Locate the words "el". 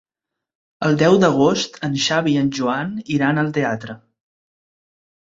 0.85-0.95